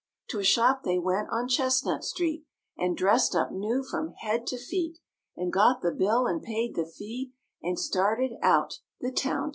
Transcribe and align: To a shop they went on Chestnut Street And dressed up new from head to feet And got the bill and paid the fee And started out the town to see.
To 0.29 0.39
a 0.39 0.43
shop 0.43 0.81
they 0.83 0.97
went 0.97 1.27
on 1.29 1.47
Chestnut 1.47 2.03
Street 2.03 2.43
And 2.75 2.97
dressed 2.97 3.35
up 3.35 3.51
new 3.51 3.83
from 3.83 4.09
head 4.21 4.47
to 4.47 4.57
feet 4.57 4.97
And 5.37 5.53
got 5.53 5.83
the 5.83 5.91
bill 5.91 6.25
and 6.25 6.41
paid 6.41 6.73
the 6.73 6.87
fee 6.87 7.33
And 7.61 7.77
started 7.77 8.31
out 8.41 8.79
the 8.99 9.11
town 9.11 9.49
to 9.49 9.49
see. 9.49 9.49